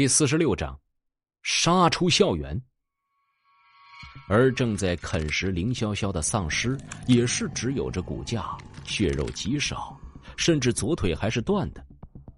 [0.00, 0.74] 第四十六章，
[1.42, 2.58] 杀出校园。
[4.30, 6.74] 而正在啃食凌潇潇的丧尸，
[7.06, 9.94] 也是只有着骨架，血肉极少，
[10.38, 11.84] 甚至左腿还是断的，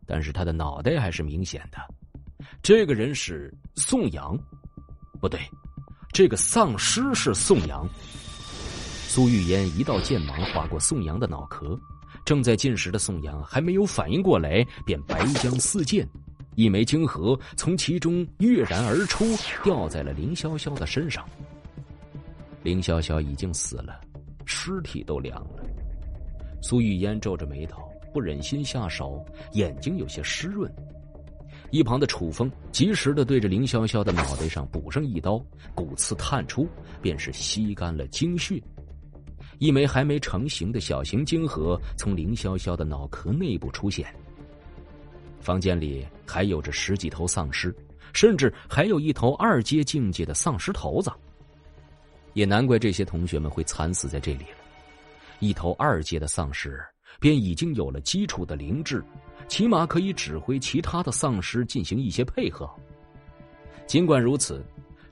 [0.08, 1.78] 但是他的脑袋还是明显的。
[2.64, 4.36] 这个人是宋阳，
[5.20, 5.38] 不对，
[6.12, 7.88] 这个丧尸是宋阳。
[9.06, 11.78] 苏玉烟一道剑芒划过宋阳的脑壳，
[12.24, 16.04] 正在进食的宋阳还没有反应过来，便白将四溅，
[16.54, 19.24] 一枚晶核从其中跃然而出，
[19.62, 21.26] 掉在了凌潇潇的身上。
[22.62, 24.00] 凌潇潇已经死了，
[24.44, 25.64] 尸体都凉了。
[26.62, 27.82] 苏玉烟皱着眉头，
[28.12, 30.70] 不忍心下手，眼睛有些湿润。
[31.70, 35.42] 一旁的楚风及时的对着凌潇潇的脑袋上补上一刀，
[35.74, 36.68] 骨刺探出，
[37.00, 38.62] 便是吸干了精血。
[39.58, 44.06] 一枚还没成型的小型晶核从凌潇潇的脑壳内部出现。
[45.42, 47.74] 房间里还有着十几头丧尸，
[48.14, 51.10] 甚至还有一头二阶境界的丧尸头子。
[52.32, 54.56] 也难怪这些同学们会惨死在这里了。
[55.40, 56.80] 一头二阶的丧尸
[57.20, 59.04] 便已经有了基础的灵智，
[59.48, 62.70] 起码可以指挥其他的丧尸进行一些配合。
[63.86, 64.64] 尽管如此，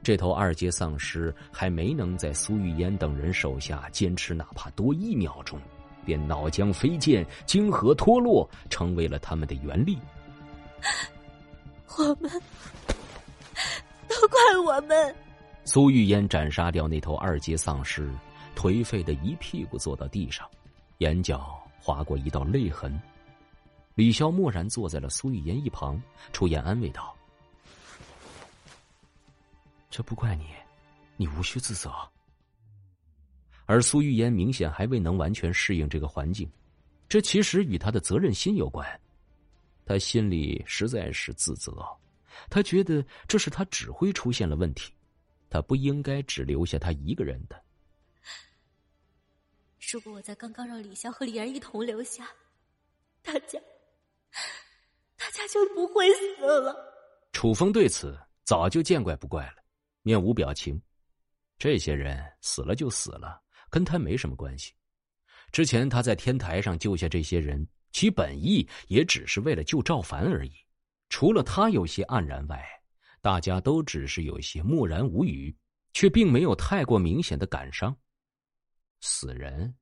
[0.02, 5.60] 这头二阶丧尸还没能在苏玉烟等人手下坚持哪怕多一秒钟，
[6.06, 9.98] 便脑浆飞溅，晶核脱落，成为了他们的原力。
[11.98, 12.30] 我们，
[14.08, 15.14] 都怪我们。
[15.64, 18.10] 苏玉烟斩杀掉那头二阶丧尸，
[18.56, 20.48] 颓废的一屁股坐到地上，
[20.98, 23.00] 眼角划过一道泪痕。
[23.94, 26.00] 李潇默然坐在了苏玉烟一旁，
[26.32, 27.14] 出言安慰道
[29.90, 30.46] ：“这不怪你，
[31.16, 31.92] 你无需自责。”
[33.66, 36.50] 而苏玉烟明显还未能完全适应这个环境，
[37.08, 38.88] 这其实与他的责任心有关。
[39.91, 41.84] 他心里实在是自责，
[42.48, 44.94] 他觉得这是他指挥出现了问题。
[45.48, 47.60] 他不应该只留下他一个人的。
[49.92, 52.31] 如果我在刚刚让李潇和李然一同留下，
[53.20, 53.59] 大家，
[55.16, 56.76] 大家就不会死了。
[57.32, 59.56] 楚风对此早就见怪不怪了，
[60.03, 60.81] 面无表情。
[61.59, 64.72] 这些人死了就死了，跟他没什么关系。
[65.50, 70.52] 之前他在天台上救下这些人，其本意也只是为了救赵凡而已。
[71.08, 72.64] 除了他有些黯然外，
[73.20, 75.54] 大家都只是有些默然无语，
[75.92, 77.94] 却并没有太过明显的感伤。
[79.00, 79.74] 死人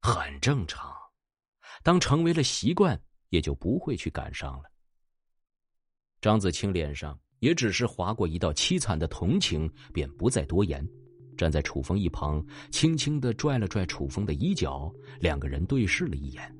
[0.00, 0.92] 很正常，
[1.82, 4.64] 当成为了习惯，也就不会去感伤了。
[6.20, 10.86] 张子清脸上也只是划过一道凄惨的同情，便不再多言，
[11.36, 16.54] 站在楚风一旁，轻轻的拽了拽楚风的衣角，两个人对视了一眼。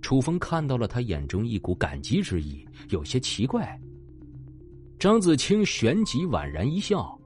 [0.00, 3.78] 楚风看到了他眼中一股感激之意，有些奇怪。
[4.98, 7.16] 张子清旋即宛然一笑，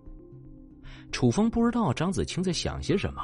[1.10, 3.22] 楚风不知道张子清在想些什么，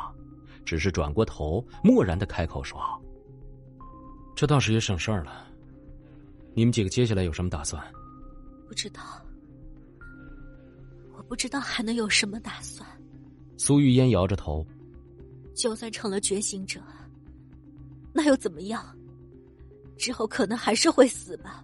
[0.65, 2.81] 只是转过头，默然的开口说
[4.35, 5.47] ：“这倒是也省事儿了。
[6.55, 7.83] 你们几个接下来有什么打算
[8.69, 9.03] ？”“不知道，
[11.17, 12.89] 我不知道还能有什么打算。”
[13.57, 14.67] 苏玉烟摇着头
[15.55, 16.81] ：“就算成了觉醒者，
[18.15, 18.97] 那又怎么样？
[19.99, 21.63] 之后可能还是会死吧。”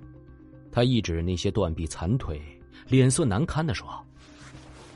[0.70, 2.42] 他一指那些断臂残腿。
[2.86, 3.88] 脸色难堪的说：“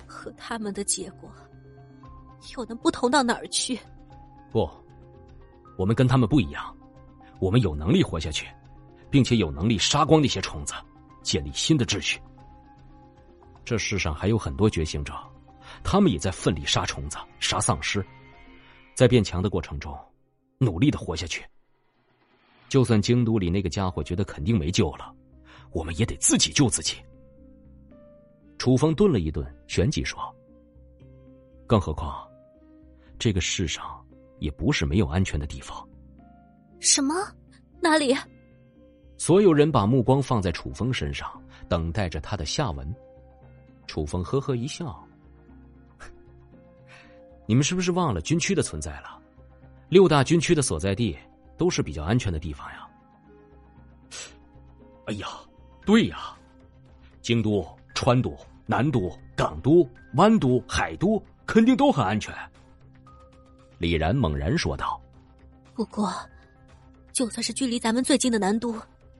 [0.07, 1.33] 和他们的结果
[2.55, 3.79] 又能不同到哪儿去？
[4.53, 4.69] 不，
[5.79, 6.77] 我们跟他们不一样，
[7.41, 8.47] 我们有能力活下去，
[9.11, 10.75] 并且有能力杀光那些虫子，
[11.23, 12.21] 建立新的秩序。
[13.65, 15.15] 这世上还有很多觉醒者，
[15.83, 18.05] 他们也在奋力杀虫子、杀丧尸，
[18.95, 19.97] 在变强的过程中，
[20.59, 21.43] 努力的活下去。
[22.69, 25.15] 就算京都里那个家伙觉得肯定没救了，
[25.73, 26.97] 我们也得自己救自己。”
[28.59, 30.21] 楚风顿了一顿，旋即说
[31.67, 32.29] ：“更何况，
[33.19, 34.05] 这个世上
[34.41, 35.89] 也不是没有安全的地方。
[36.81, 37.15] ”“什么？
[37.81, 38.17] 哪里？”
[39.17, 41.29] 所有人把目光放在楚风身上，
[41.69, 42.95] 等待着他的下文。
[43.87, 45.05] 楚风呵呵一笑
[47.47, 49.21] ：“你们是不是忘了军区的存在了？
[49.89, 51.17] 六大军区的所在地
[51.59, 52.89] 都是比较安全的地方呀。
[55.05, 55.27] ”“哎呀，
[55.85, 56.35] 对呀，
[57.21, 57.67] 京都。”
[58.01, 58.33] 川都、
[58.65, 59.85] 南都、港都、
[60.15, 62.33] 湾都、海都肯定都很安全。
[63.79, 65.01] 李然猛然说道
[65.75, 66.15] ：“不过，
[67.13, 68.73] 就算是距离咱们最近的南都，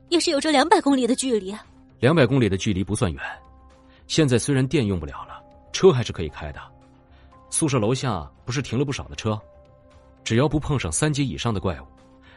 [0.07, 1.53] 也是有着两百公里的距离。
[1.99, 3.21] 两百公里的距离不算远。
[4.07, 5.43] 现在虽然电用不了了，
[5.73, 6.61] 车还是可以开的。
[7.49, 9.37] 宿舍楼下不是停了不少的车，
[10.23, 11.85] 只要不碰上三级以上的怪物，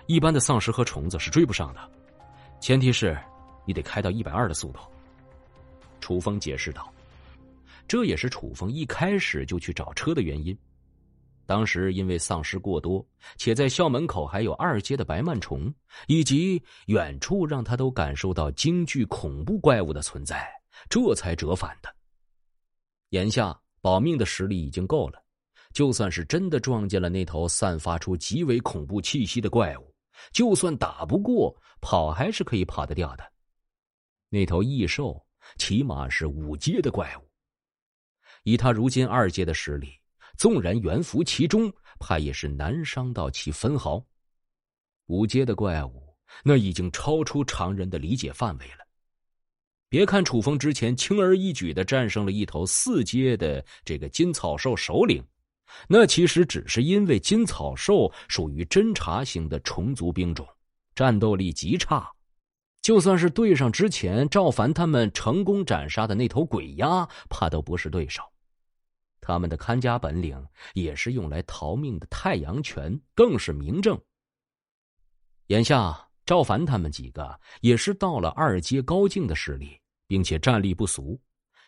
[0.07, 1.91] 一般的丧尸和虫子是追不上的。
[2.61, 3.19] 前提是，
[3.67, 4.81] 你得开到一百二的速度。”
[6.01, 6.93] 楚风解释道。
[7.89, 10.57] 这也是楚风一开始就去找车的原因。
[11.45, 13.05] 当时因为丧尸过多，
[13.37, 15.73] 且在校门口还有二阶的白曼虫，
[16.07, 20.49] 以及远处让他都感受到惊惧恐怖怪物的存在，
[20.89, 21.95] 这才折返的。
[23.11, 25.23] 眼下保命的实力已经够了，
[25.75, 29.92] 就算是真的撞见了那头散发出极为恐怖气息的怪物，
[30.33, 33.33] 就算打不过，跑还是可以跑得掉的。
[34.29, 35.25] 那头异兽
[35.57, 37.29] 起码是五阶的怪物。
[38.45, 39.93] 以他如今二阶的实力，
[40.37, 44.05] 纵然悬浮其中，怕也是难伤到其分毫。
[45.07, 48.79] 五阶的怪物，那已经超出常人的理解范围了。
[49.89, 55.23] 别看楚风之前轻而易举的战胜了一头四阶的这个金草兽首领，
[55.89, 60.47] 那其实只是因为金草兽属于侦察型的虫族兵种，
[60.95, 62.11] 战斗力极差。
[62.81, 68.23] 就算是对上之前赵凡他们成功斩杀的那头鬼鸭，怕都不是对手。
[69.21, 73.97] 他们的看家本领也是用来逃命的太阳拳，更是明证。
[75.47, 79.79] 眼下赵凡他们几个也是到了二阶高境的实力，
[80.09, 81.21] 并且战力不俗，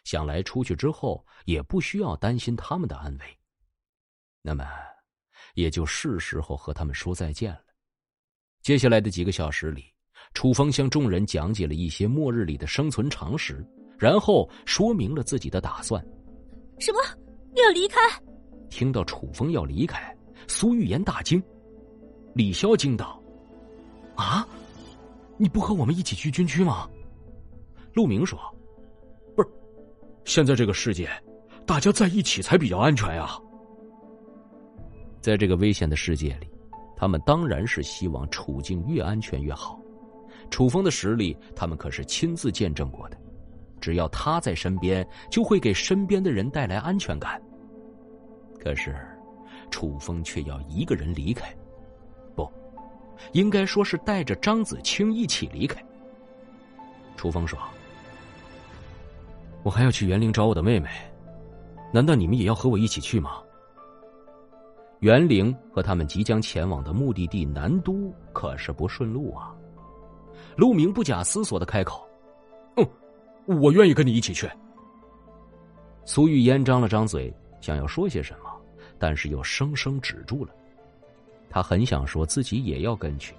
[0.02, 3.38] 想来出去之后也不需要担心他们的安危。
[4.46, 4.62] 那么，
[5.54, 7.60] 也就是时候和他们说再见了。
[8.60, 9.86] 接下来的几个小时里，
[10.34, 13.66] 楚风向众人讲解了一些末日里的生存常识，
[13.98, 16.04] 然后说明了自己的打算。
[16.78, 16.98] 什么？
[17.54, 17.96] 要离开？
[18.68, 20.14] 听到楚风要离开，
[20.46, 21.42] 苏玉言大惊。
[22.34, 23.18] 李潇惊道
[24.16, 24.46] ：“啊，
[25.38, 26.86] 你不和我们一起去军区吗？”
[27.94, 28.38] 陆明说
[29.34, 29.48] ：“不是，
[30.26, 31.08] 现在这个世界，
[31.64, 33.40] 大家在一起才比较安全呀。
[35.24, 36.46] 在这个危险的世界里，
[36.94, 39.80] 他们当然是希望处境越安全越好。
[40.50, 43.16] 楚风的实力，他们可是亲自见证过的。”
[43.80, 47.40] 只要他在身边，就会给身边的人带来安全感。
[48.62, 48.94] 可是，
[49.70, 51.50] 楚风却要一个人离开，
[52.34, 52.46] 不，
[53.32, 55.82] 应该说是带着张子清一起离开。
[57.16, 57.58] 楚风说
[59.64, 60.90] ：“我还要去园林找我的妹妹，
[61.94, 63.40] 难道你们也要和我一起去吗？”
[65.04, 69.54] 园林和他们即将前往的目的地南都可是不顺路啊。
[70.56, 72.08] 陆明不假思索的开口。
[72.78, 72.88] 嗯
[73.44, 74.48] 我愿意跟你一起去。
[76.06, 77.30] 苏玉烟张了张嘴，
[77.60, 78.50] 想要说些什么，
[78.98, 80.54] 但是又生生止住了。
[81.50, 83.34] 他很想说自己也要跟去，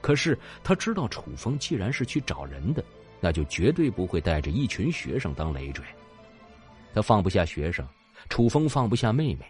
[0.00, 2.82] 可是他知道楚风既然是去找人的，
[3.20, 5.84] 那就绝对不会带着一群学生当累赘。
[6.94, 7.86] 他放不下学生，
[8.30, 9.44] 楚风放不下妹妹，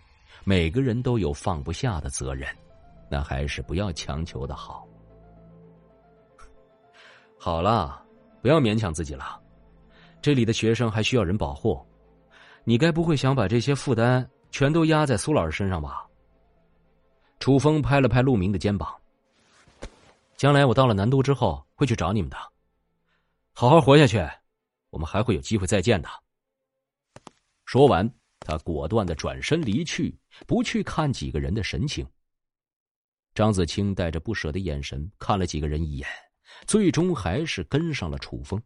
[0.45, 2.49] 每个人都有放不下的责任，
[3.11, 4.87] 那还是不要强求的好。
[7.39, 8.05] 好了，
[8.43, 9.41] 不要勉强自己了。
[10.23, 11.81] 这里的学生还需要人保护，
[12.65, 16.07] 你该不会想把这些负担全都压在苏老师身上吧？
[17.39, 18.95] 楚风拍了拍陆明的肩膀。
[20.37, 22.37] 将来我到了南都之后会去找你们的，
[23.55, 24.19] 好好活下去，
[24.91, 26.09] 我们还会有机会再见的。
[27.65, 28.07] 说完，
[28.41, 30.15] 他果断的转身离去，
[30.47, 32.07] 不去看几个人的神情。
[33.35, 36.09] 张子清带着不舍的眼神看了几个人一眼，
[36.67, 38.61] 最终还是跟上了楚风。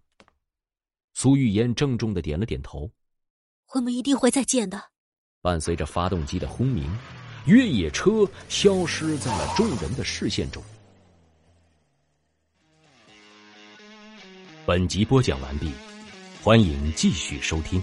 [1.12, 2.90] 苏玉烟郑重的点了点头
[3.74, 4.90] ：“我们一定会再见的。”
[5.42, 6.90] 伴随着发动机的轰鸣，
[7.46, 10.62] 越野车消失在了众人的视线中。
[14.66, 15.70] 本集播讲完毕，
[16.42, 17.82] 欢迎继续收听。